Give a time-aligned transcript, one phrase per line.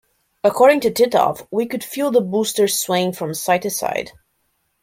[0.43, 4.11] According to Titov, We could feel the booster swaying from side to side.